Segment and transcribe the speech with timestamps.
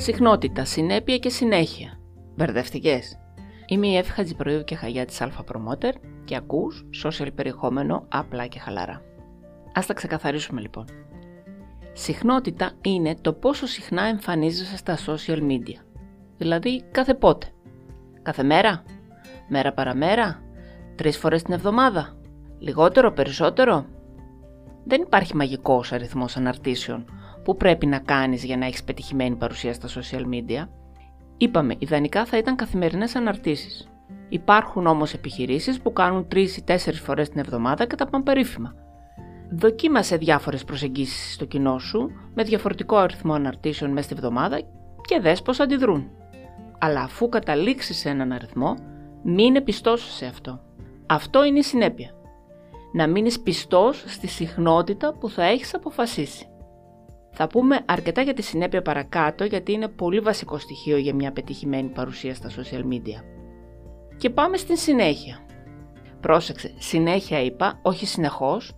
[0.00, 1.98] Συχνότητα, συνέπεια και συνέχεια.
[2.36, 3.18] Μπερδευτικές.
[3.66, 5.92] Είμαι η Εύη Χατζηπροείου και Χαγιά της Alpha Promoter
[6.24, 9.02] και ακούς social περιεχόμενο απλά και χαλαρά.
[9.74, 10.84] Ας τα ξεκαθαρίσουμε λοιπόν.
[11.92, 15.84] Συχνότητα είναι το πόσο συχνά εμφανίζεσαι στα social media.
[16.36, 17.46] Δηλαδή κάθε πότε.
[18.22, 18.82] Κάθε μέρα,
[19.48, 20.42] μέρα παραμέρα,
[20.94, 22.16] τρεις φορές την εβδομάδα,
[22.58, 23.86] λιγότερο, περισσότερο.
[24.84, 27.04] Δεν υπάρχει μαγικός αριθμός αναρτήσεων
[27.50, 30.68] που πρέπει να κάνεις για να έχεις πετυχημένη παρουσία στα social media.
[31.36, 33.88] Είπαμε, ιδανικά θα ήταν καθημερινές αναρτήσεις.
[34.28, 38.74] Υπάρχουν όμως επιχειρήσεις που κάνουν 3 ή 4 φορές την εβδομάδα και τα πάνε περίφημα.
[39.50, 44.60] Δοκίμασε διάφορες προσεγγίσεις στο κοινό σου με διαφορετικό αριθμό αναρτήσεων μέσα στη εβδομάδα
[45.00, 46.10] και δες πώς αντιδρούν.
[46.78, 48.74] Αλλά αφού καταλήξεις σε έναν αριθμό,
[49.22, 50.60] μείνε πιστός σε αυτό.
[51.06, 52.10] Αυτό είναι η συνέπεια.
[52.92, 56.49] Να μείνεις πιστός στη συχνότητα που θα έχεις αποφασίσει.
[57.30, 61.88] Θα πούμε αρκετά για τη συνέπεια παρακάτω γιατί είναι πολύ βασικό στοιχείο για μια πετυχημένη
[61.88, 63.22] παρουσία στα social media.
[64.16, 65.38] Και πάμε στην συνέχεια.
[66.20, 68.72] Πρόσεξε, συνέχεια είπα, όχι συνεχώς.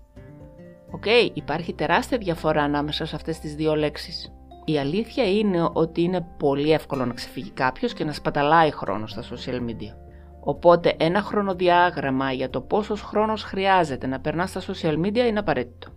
[0.90, 4.32] Οκ, υπάρχει τεράστια διαφορά ανάμεσα σε αυτές τις δύο λέξεις.
[4.64, 9.22] Η αλήθεια είναι ότι είναι πολύ εύκολο να ξεφύγει κάποιος και να σπαταλάει χρόνο στα
[9.22, 9.94] social media.
[10.40, 15.88] Οπότε ένα χρονοδιάγραμμα για το πόσος χρόνος χρειάζεται να περνάς στα social media είναι απαραίτητο.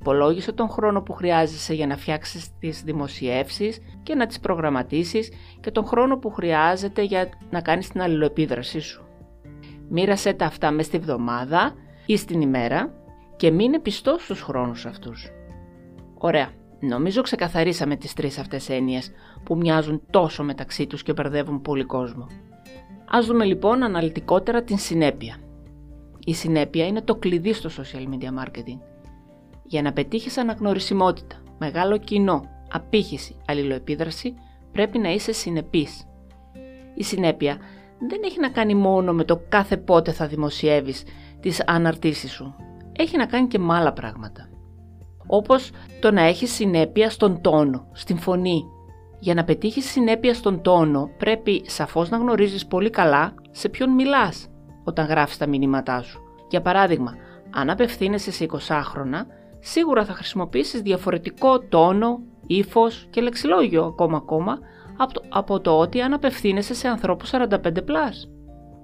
[0.00, 5.70] Υπολόγισε τον χρόνο που χρειάζεσαι για να φτιάξεις τις δημοσιεύσεις και να τις προγραμματίσεις και
[5.70, 9.04] τον χρόνο που χρειάζεται για να κάνεις την αλληλοεπίδρασή σου.
[9.88, 11.74] Μοίρασέ τα αυτά μέσα στη βδομάδα
[12.06, 12.92] ή στην ημέρα
[13.36, 15.30] και μείνε πιστός στους χρόνους αυτούς.
[16.14, 16.50] Ωραία.
[16.80, 19.10] Νομίζω ξεκαθαρίσαμε τις τρεις αυτές έννοιες
[19.44, 22.26] που μοιάζουν τόσο μεταξύ τους και μπερδεύουν πολύ κόσμο.
[23.10, 25.36] Ας δούμε λοιπόν αναλυτικότερα την συνέπεια.
[26.24, 28.78] Η συνέπεια είναι το κλειδί στο social media marketing.
[29.68, 34.34] Για να πετύχεις αναγνωρισιμότητα, μεγάλο κοινό, απήχηση, αλληλοεπίδραση,
[34.72, 36.06] πρέπει να είσαι συνεπής.
[36.94, 37.56] Η συνέπεια
[38.08, 41.04] δεν έχει να κάνει μόνο με το κάθε πότε θα δημοσιεύεις
[41.40, 42.54] τις αναρτήσεις σου.
[42.92, 44.48] Έχει να κάνει και με άλλα πράγματα.
[45.26, 48.64] Όπως το να έχεις συνέπεια στον τόνο, στην φωνή.
[49.18, 54.48] Για να πετύχεις συνέπεια στον τόνο πρέπει σαφώς να γνωρίζεις πολύ καλά σε ποιον μιλάς
[54.84, 56.20] όταν γράφεις τα μηνύματά σου.
[56.50, 57.14] Για παράδειγμα,
[57.50, 59.26] αν απευθύνεσαι σε 20χρονα,
[59.60, 64.58] σίγουρα θα χρησιμοποιήσεις διαφορετικό τόνο, ύφος και λεξιλόγιο ακόμα ακόμα
[65.28, 67.58] από το, ότι αν απευθύνεσαι σε ανθρώπους 45+.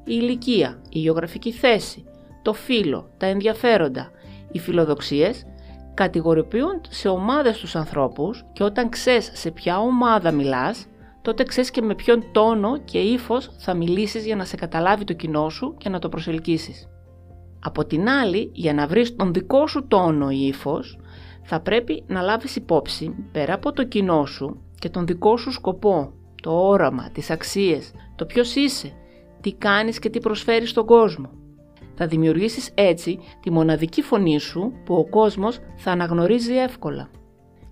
[0.05, 2.05] Η ηλικία, η γεωγραφική θέση,
[2.43, 4.11] το φύλλο, τα ενδιαφέροντα,
[4.53, 5.47] οι φιλοδοξίες
[5.95, 10.87] κατηγοριοποιούν σε ομάδες τους ανθρώπους και όταν ξέρεις σε ποια ομάδα μιλάς,
[11.23, 15.13] τότε ξέρεις και με ποιον τόνο και ύφος θα μιλήσεις για να σε καταλάβει το
[15.13, 16.89] κοινό σου και να το προσελκύσεις.
[17.67, 20.99] Από την άλλη, για να βρεις τον δικό σου τόνο ή ύφος,
[21.43, 26.13] θα πρέπει να λάβεις υπόψη, πέρα από το κοινό σου και τον δικό σου σκοπό,
[26.43, 28.93] το όραμα, τις αξίες, το ποιος είσαι,
[29.41, 31.31] τι κάνεις και τι προσφέρεις στον κόσμο.
[31.95, 37.11] Θα δημιουργήσεις έτσι τη μοναδική φωνή σου που ο κόσμος θα αναγνωρίζει εύκολα.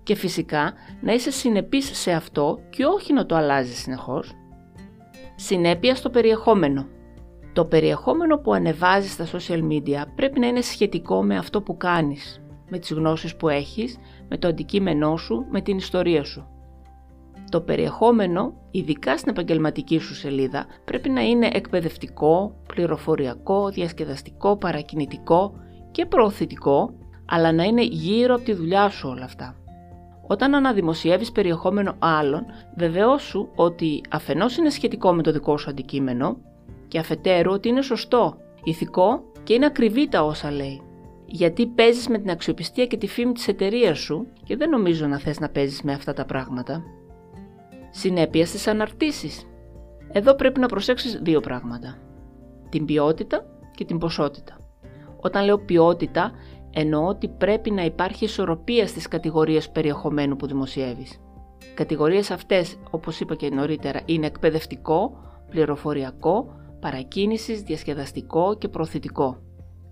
[0.03, 4.31] Και φυσικά να είσαι συνεπής σε αυτό και όχι να το αλλάζεις συνεχώς.
[5.35, 6.87] Συνέπεια στο περιεχόμενο.
[7.53, 12.41] Το περιεχόμενο που ανεβάζεις στα social media πρέπει να είναι σχετικό με αυτό που κάνεις,
[12.69, 13.97] με τις γνώσεις που έχεις,
[14.29, 16.47] με το αντικείμενό σου, με την ιστορία σου.
[17.49, 25.53] Το περιεχόμενο, ειδικά στην επαγγελματική σου σελίδα, πρέπει να είναι εκπαιδευτικό, πληροφοριακό, διασκεδαστικό, παρακινητικό
[25.91, 26.93] και προωθητικό,
[27.25, 29.55] αλλά να είναι γύρω από τη δουλειά σου όλα αυτά.
[30.27, 32.45] Όταν αναδημοσιεύεις περιεχόμενο άλλων,
[32.77, 36.37] βεβαιώσου ότι αφενός είναι σχετικό με το δικό σου αντικείμενο
[36.87, 40.81] και αφετέρου ότι είναι σωστό, ηθικό και είναι ακριβή τα όσα λέει.
[41.25, 45.17] Γιατί παίζεις με την αξιοπιστία και τη φήμη της εταιρείας σου και δεν νομίζω να
[45.17, 46.83] θες να παίζεις με αυτά τα πράγματα.
[47.89, 49.47] Συνέπεια στις αναρτήσεις.
[50.11, 51.97] Εδώ πρέπει να προσέξεις δύο πράγματα.
[52.69, 53.45] Την ποιότητα
[53.75, 54.57] και την ποσότητα.
[55.19, 56.31] Όταν λέω ποιότητα,
[56.73, 61.19] εννοώ ότι πρέπει να υπάρχει ισορροπία στις κατηγορίες περιεχομένου που δημοσιεύεις.
[61.73, 65.17] Κατηγορίες αυτές, όπως είπα και νωρίτερα, είναι εκπαιδευτικό,
[65.49, 69.41] πληροφοριακό, παρακίνησης, διασκεδαστικό και προωθητικό.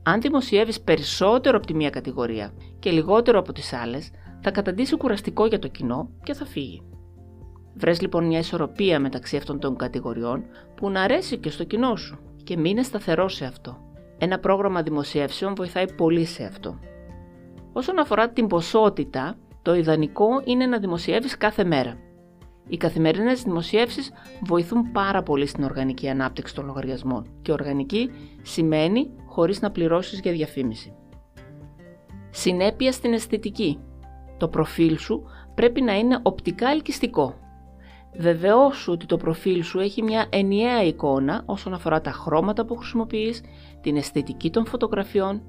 [0.03, 4.11] Αν δημοσιεύεις περισσότερο από τη μία κατηγορία και λιγότερο από τις άλλες,
[4.41, 6.81] θα καταντήσει κουραστικό για το κοινό και θα φύγει.
[7.75, 10.43] Βρες λοιπόν μια ισορροπία μεταξύ αυτών των κατηγοριών
[10.75, 13.77] που να αρέσει και στο κοινό σου και μείνε σταθερό σε αυτό.
[14.17, 16.79] Ένα πρόγραμμα δημοσιεύσεων βοηθάει πολύ σε αυτό.
[17.73, 21.97] Όσον αφορά την ποσότητα, το ιδανικό είναι να δημοσιεύεις κάθε μέρα.
[22.71, 24.11] Οι καθημερινές δημοσιεύσεις
[24.45, 30.31] βοηθούν πάρα πολύ στην οργανική ανάπτυξη των λογαριασμών και οργανική σημαίνει χωρίς να πληρώσεις για
[30.31, 30.93] διαφήμιση.
[32.29, 33.79] Συνέπεια στην αισθητική.
[34.37, 35.23] Το προφίλ σου
[35.55, 37.35] πρέπει να είναι οπτικά ελκυστικό
[38.17, 43.41] Βεβαιώσου ότι το προφίλ σου έχει μια ενιαία εικόνα όσον αφορά τα χρώματα που χρησιμοποιείς,
[43.81, 45.41] την αισθητική των φωτογραφιών.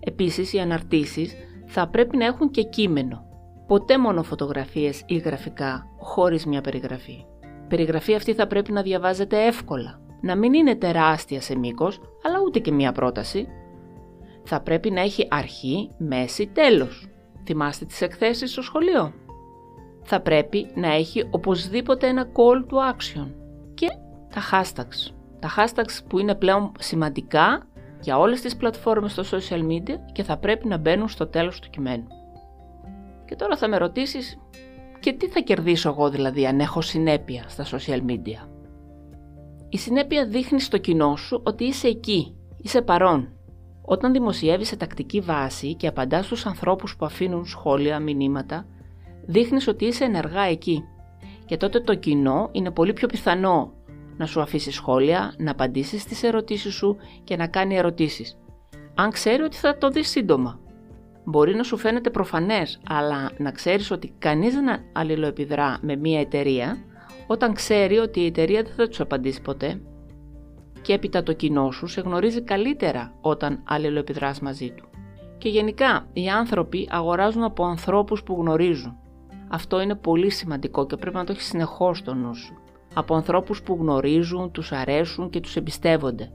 [0.00, 1.34] Επίσης, οι αναρτήσεις
[1.66, 3.31] θα πρέπει να έχουν και κείμενο.
[3.72, 7.24] Ποτέ μόνο φωτογραφίες ή γραφικά, χωρίς μια περιγραφή.
[7.68, 12.58] περιγραφή αυτή θα πρέπει να διαβάζεται εύκολα, να μην είναι τεράστια σε μήκος, αλλά ούτε
[12.58, 13.46] και μια πρόταση.
[14.44, 17.08] Θα πρέπει να έχει αρχή, μέση, τέλος.
[17.44, 19.12] Θυμάστε τις εκθέσεις στο σχολείο;
[20.02, 23.26] Θα πρέπει να έχει οπωσδήποτε ένα call to action
[23.74, 23.86] και
[24.34, 25.14] τα hashtags.
[25.38, 27.66] Τα hashtags που είναι πλέον σημαντικά
[28.00, 31.70] για όλες τις πλατφόρμες στο social media και θα πρέπει να μπαίνουν στο τέλος του
[31.70, 32.06] κειμένου.
[33.32, 34.38] Και τώρα θα με ρωτήσεις
[35.00, 38.48] και τι θα κερδίσω εγώ δηλαδή αν έχω συνέπεια στα social media;
[39.68, 43.32] Η συνέπεια δείχνει στο κοινό σου ότι είσαι εκεί, είσαι παρόν.
[43.82, 48.66] Όταν δημοσιεύεις σε τακτική βάση και απαντάς στους ανθρώπους που αφήνουν σχόλια, μηνύματα,
[49.26, 50.84] δείχνεις ότι είσαι ενεργά εκεί.
[51.44, 53.72] Και τότε το κοινό είναι πολύ πιο πιθανό
[54.16, 58.38] να σου αφήσει σχόλια, να απαντήσεις στις ερωτήσεις σου και να κάνει ερωτήσεις.
[58.94, 60.60] Αν ξέρει ότι θα το δεις σύντομα.
[61.24, 66.76] Μπορεί να σου φαίνεται προφανές, αλλά να ξέρεις ότι κανείς δεν αλληλοεπιδρά με μία εταιρεία
[67.26, 69.80] όταν ξέρει ότι η εταιρεία δεν θα τους απαντήσει ποτέ.
[70.82, 74.88] Και έπειτα το κοινό σου σε γνωρίζει καλύτερα όταν αλληλοεπιδράς μαζί του.
[75.38, 78.96] Και γενικά οι άνθρωποι αγοράζουν από ανθρώπους που γνωρίζουν.
[79.48, 82.54] Αυτό είναι πολύ σημαντικό και πρέπει να το έχεις συνεχώς στο νου σου.
[82.94, 86.32] Από ανθρώπους που γνωρίζουν, τους αρέσουν και τους εμπιστεύονται.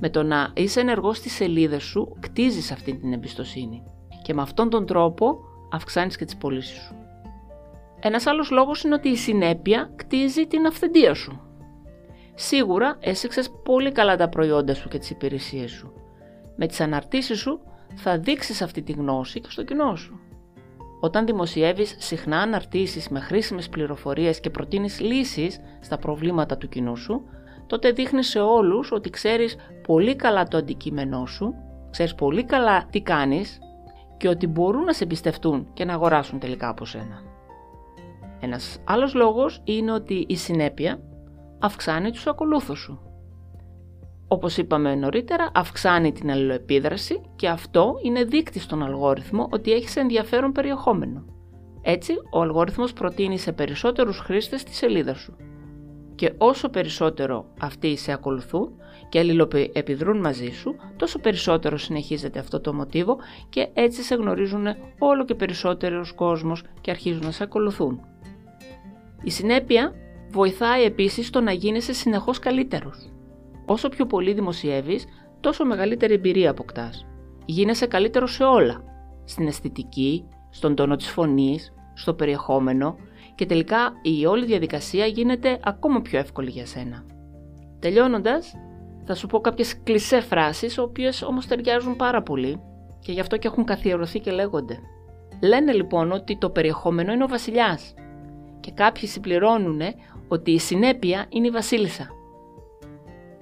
[0.00, 3.82] Με το να είσαι ενεργός στις σελίδες σου, κτίζεις αυτή την εμπιστοσύνη.
[4.22, 5.38] Και με αυτόν τον τρόπο
[5.72, 6.94] αυξάνεις και τις πωλήσεις σου.
[8.00, 11.40] Ένας άλλος λόγος είναι ότι η συνέπεια κτίζει την αυθεντία σου.
[12.34, 15.92] Σίγουρα έσυξες πολύ καλά τα προϊόντα σου και τις υπηρεσίες σου.
[16.56, 17.60] Με τις αναρτήσεις σου
[17.94, 20.20] θα δείξεις αυτή τη γνώση και στο κοινό σου.
[21.00, 27.22] Όταν δημοσιεύεις συχνά αναρτήσεις με χρήσιμες πληροφορίες και προτείνεις λύσεις στα προβλήματα του κοινού σου,
[27.70, 29.56] τότε δείχνεις σε όλους ότι ξέρεις
[29.86, 31.54] πολύ καλά το αντικείμενό σου,
[31.90, 33.58] ξέρεις πολύ καλά τι κάνεις
[34.16, 37.22] και ότι μπορούν να σε εμπιστευτούν και να αγοράσουν τελικά από σένα.
[38.40, 41.00] Ένας άλλος λόγος είναι ότι η συνέπεια
[41.58, 43.00] αυξάνει τους ακολούθους σου.
[44.28, 50.52] Όπως είπαμε νωρίτερα, αυξάνει την αλληλοεπίδραση και αυτό είναι δείκτη στον αλγόριθμο ότι έχεις ενδιαφέρον
[50.52, 51.24] περιεχόμενο.
[51.82, 55.36] Έτσι, ο αλγόριθμος προτείνει σε περισσότερους χρήστες τη σελίδα σου.
[56.20, 58.72] Και όσο περισσότερο αυτοί σε ακολουθούν
[59.08, 63.18] και αλληλοεπιδρούν μαζί σου, τόσο περισσότερο συνεχίζεται αυτό το μοτίβο
[63.48, 64.66] και έτσι σε γνωρίζουν
[64.98, 68.00] όλο και περισσότερος κόσμος και αρχίζουν να σε ακολουθούν.
[69.22, 69.94] Η συνέπεια
[70.30, 73.10] βοηθάει επίσης στο να γίνεσαι συνεχώς καλύτερος.
[73.66, 75.06] Όσο πιο πολύ δημοσιεύεις,
[75.40, 77.06] τόσο μεγαλύτερη εμπειρία αποκτάς.
[77.44, 78.84] Γίνεσαι καλύτερος σε όλα.
[79.24, 82.96] Στην αισθητική, στον τόνο της φωνής, στο περιεχόμενο
[83.40, 87.04] και τελικά η όλη διαδικασία γίνεται ακόμα πιο εύκολη για σένα.
[87.78, 88.54] Τελειώνοντας,
[89.04, 92.60] θα σου πω κάποιες κλισέ φράσεις, οι οποίες όμως ταιριάζουν πάρα πολύ
[93.00, 94.78] και γι' αυτό και έχουν καθιερωθεί και λέγονται.
[95.42, 97.94] Λένε λοιπόν ότι το περιεχόμενο είναι ο βασιλιάς
[98.60, 99.80] και κάποιοι συμπληρώνουν
[100.28, 102.08] ότι η συνέπεια είναι η βασίλισσα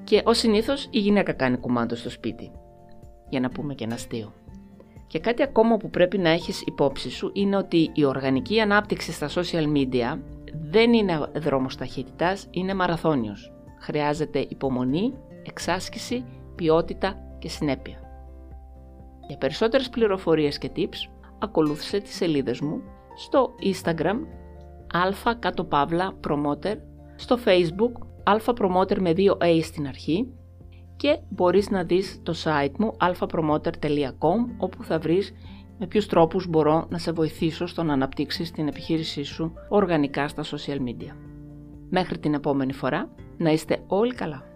[0.04, 2.50] και ως συνήθως η γυναίκα κάνει κουμάντο στο σπίτι.
[3.28, 4.32] Για να πούμε και ένα αστείο.
[5.08, 9.28] Και κάτι ακόμα που πρέπει να έχεις υπόψη σου είναι ότι η οργανική ανάπτυξη στα
[9.28, 10.18] social media
[10.70, 13.52] δεν είναι δρόμος ταχύτητας, είναι μαραθώνιος.
[13.80, 18.00] Χρειάζεται υπομονή, εξάσκηση, ποιότητα και συνέπεια.
[19.28, 22.82] Για περισσότερες πληροφορίες και tips, ακολούθησε τις σελίδες μου
[23.16, 24.16] στο Instagram
[24.92, 26.76] αλφα κάτω παύλα promoter,
[27.16, 27.92] στο Facebook
[28.24, 30.32] Alpha Promoter με δύο A στην αρχή
[30.98, 35.32] και μπορείς να δεις το site μου alphapromoter.com όπου θα βρεις
[35.78, 40.42] με ποιους τρόπους μπορώ να σε βοηθήσω στο να αναπτύξεις την επιχείρησή σου οργανικά στα
[40.44, 41.14] social media.
[41.90, 44.47] Μέχρι την επόμενη φορά, να είστε όλοι καλά.